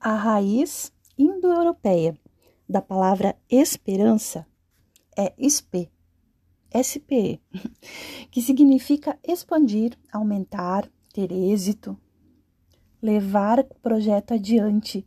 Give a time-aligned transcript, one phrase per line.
[0.00, 2.16] A raiz indo-europeia
[2.68, 4.46] da palavra esperança
[5.16, 5.90] é SPE,
[6.72, 7.42] SPE,
[8.30, 11.98] que significa expandir, aumentar, ter êxito,
[13.02, 15.04] levar o projeto adiante,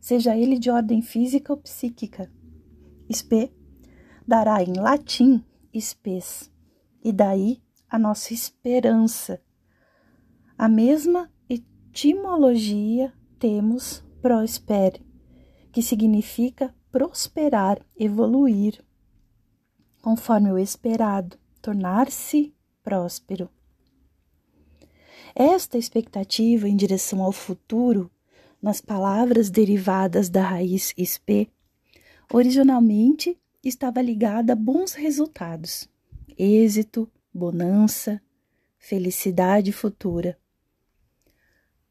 [0.00, 2.28] seja ele de ordem física ou psíquica.
[3.08, 3.52] SPE
[4.26, 6.50] dará em latim spes,
[7.04, 9.40] e daí a nossa esperança.
[10.58, 15.02] A mesma etimologia temos prospere,
[15.70, 18.82] que significa prosperar, evoluir,
[20.00, 23.50] conforme o esperado, tornar-se próspero.
[25.34, 28.10] Esta expectativa em direção ao futuro,
[28.62, 31.52] nas palavras derivadas da raiz sp,
[32.32, 35.86] originalmente estava ligada a bons resultados,
[36.38, 38.22] êxito, bonança,
[38.78, 40.38] felicidade futura.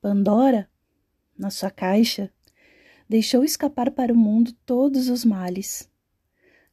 [0.02, 0.67] Pandora
[1.37, 2.31] na sua caixa,
[3.07, 5.89] deixou escapar para o mundo todos os males.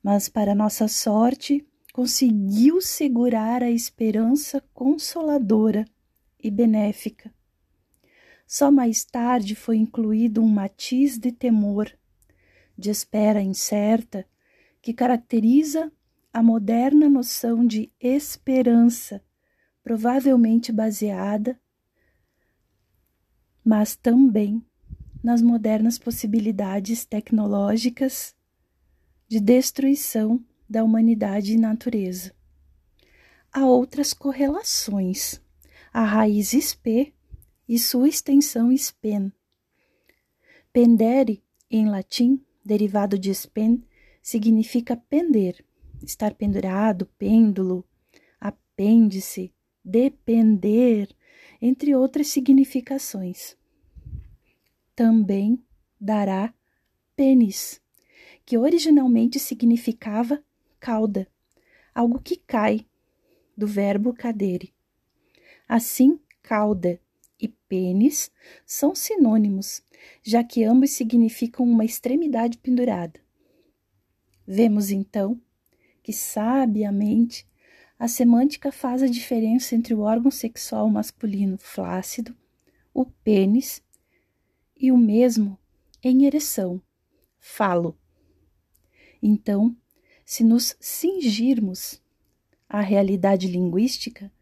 [0.03, 5.85] Mas, para nossa sorte, conseguiu segurar a esperança consoladora
[6.43, 7.33] e benéfica.
[8.47, 11.93] Só mais tarde foi incluído um matiz de temor,
[12.77, 14.27] de espera incerta,
[14.81, 15.93] que caracteriza
[16.33, 19.23] a moderna noção de esperança,
[19.83, 21.61] provavelmente baseada
[23.71, 24.61] mas também
[25.23, 28.35] nas modernas possibilidades tecnológicas
[29.29, 32.35] de destruição da humanidade e natureza.
[33.53, 35.41] Há outras correlações,
[35.93, 37.15] a raiz sp
[37.69, 39.33] e sua extensão spen.
[40.73, 43.85] Pendere, em latim, derivado de spen,
[44.21, 45.65] significa pender,
[46.03, 47.85] estar pendurado, pêndulo,
[48.41, 49.55] apêndice,
[49.85, 51.09] depender,
[51.63, 53.60] entre outras significações.
[54.95, 55.63] Também
[56.01, 56.53] dará
[57.17, 57.81] pênis,
[58.45, 60.43] que originalmente significava
[60.79, 61.29] cauda,
[61.95, 62.87] algo que cai,
[63.57, 64.73] do verbo cadere.
[65.69, 67.01] Assim, cauda
[67.39, 68.31] e pênis
[68.67, 69.83] são sinônimos,
[70.23, 73.21] já que ambos significam uma extremidade pendurada.
[74.47, 75.41] Vemos então
[76.03, 77.47] que sabiamente
[77.99, 82.35] a semântica faz a diferença entre o órgão sexual masculino flácido,
[82.95, 83.83] o pênis,
[84.81, 85.59] e o mesmo
[86.03, 86.81] em ereção,
[87.39, 87.97] falo.
[89.23, 89.77] Então,
[90.25, 92.01] se nos cingirmos
[92.69, 94.33] à realidade linguística,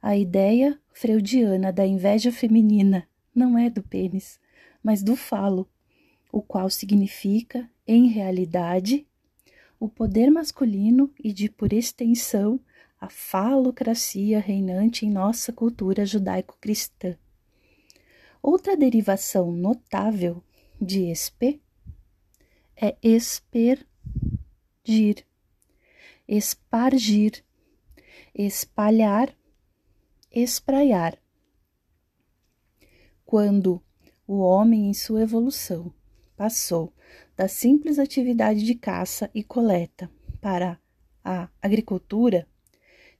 [0.00, 4.40] a ideia freudiana da inveja feminina não é do pênis,
[4.82, 5.68] mas do falo,
[6.32, 9.06] o qual significa, em realidade,
[9.78, 12.58] o poder masculino e, de por extensão,
[12.98, 17.16] a falocracia reinante em nossa cultura judaico-cristã.
[18.46, 20.40] Outra derivação notável
[20.80, 21.60] de espe
[22.76, 23.86] é espergir,
[26.28, 27.44] espargir,
[28.32, 29.36] espalhar,
[30.30, 31.18] espraiar.
[33.24, 33.82] Quando
[34.24, 35.92] o homem, em sua evolução,
[36.36, 36.92] passou
[37.36, 40.08] da simples atividade de caça e coleta
[40.40, 40.80] para
[41.24, 42.46] a agricultura,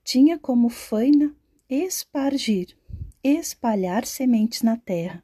[0.04, 1.34] tinha como faina
[1.68, 2.78] espargir,
[3.26, 5.22] espalhar sementes na terra.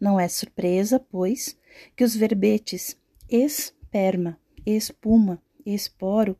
[0.00, 1.58] Não é surpresa, pois,
[1.94, 2.96] que os verbetes
[3.28, 6.36] esperma, espuma, esporo,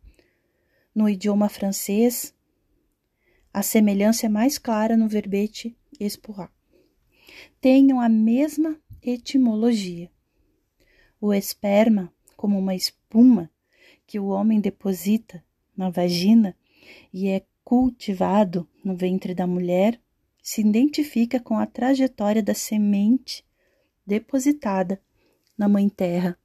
[0.94, 2.34] no idioma francês,
[3.52, 6.52] a semelhança é mais clara no verbete espurrar,
[7.60, 10.10] tenham a mesma etimologia.
[11.20, 13.50] O esperma, como uma espuma
[14.06, 15.44] que o homem deposita
[15.76, 16.56] na vagina,
[17.12, 20.00] e é cultivado no ventre da mulher,
[20.42, 23.44] se identifica com a trajetória da semente
[24.06, 25.00] depositada
[25.56, 26.38] na Mãe Terra.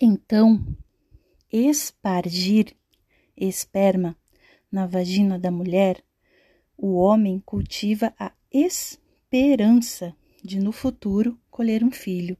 [0.00, 0.64] Então,
[1.50, 2.76] espargir
[3.36, 4.16] esperma
[4.70, 6.02] na vagina da mulher,
[6.76, 12.36] o homem cultiva a esperança de no futuro colher um filho,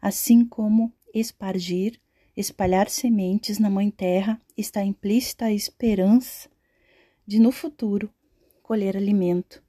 [0.00, 2.00] assim como espargir
[2.36, 6.48] espalhar sementes na Mãe Terra está implícita a esperança
[7.32, 8.12] de no futuro
[8.62, 9.64] colher alimento.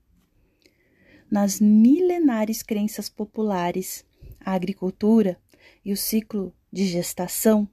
[1.32, 4.06] Nas milenares crenças populares,
[4.42, 5.40] a agricultura
[5.86, 7.66] e o ciclo de gestação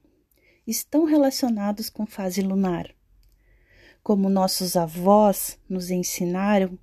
[0.65, 2.95] estão relacionados com fase lunar.
[4.01, 6.79] Como nossos avós nos ensinaram,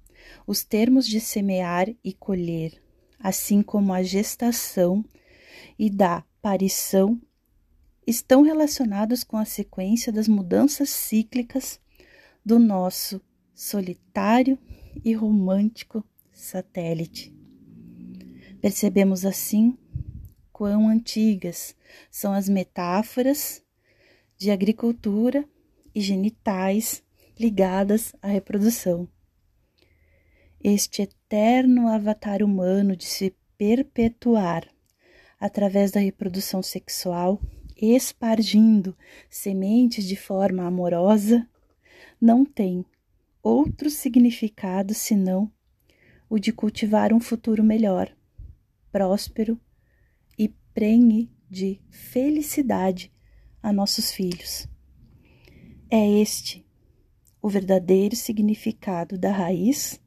[0.46, 2.84] os termos de semear e colher,
[3.18, 5.06] assim como a gestação
[5.80, 7.18] e da aparição
[8.06, 11.80] estão relacionados com a sequência das mudanças cíclicas
[12.48, 13.22] do nosso
[13.54, 14.58] solitário
[15.04, 16.02] e romântico
[16.32, 17.36] satélite.
[18.62, 19.78] Percebemos assim
[20.54, 21.76] quão antigas
[22.10, 23.62] são as metáforas
[24.38, 25.44] de agricultura
[25.94, 27.04] e genitais
[27.38, 29.10] ligadas à reprodução.
[30.64, 34.66] Este eterno avatar humano de se perpetuar
[35.38, 37.42] através da reprodução sexual,
[37.76, 38.98] espargindo
[39.30, 41.46] sementes de forma amorosa,
[42.20, 42.86] não tem
[43.42, 45.52] outro significado senão
[46.30, 48.14] o de cultivar um futuro melhor,
[48.92, 49.60] próspero
[50.38, 53.12] e prenhe de felicidade
[53.62, 54.68] a nossos filhos.
[55.90, 56.66] É este
[57.42, 60.02] o verdadeiro significado da raiz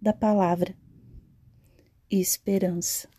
[0.00, 0.74] da palavra
[2.10, 3.11] esperança.